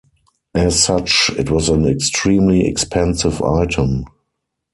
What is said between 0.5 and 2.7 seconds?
As such, it was an extremely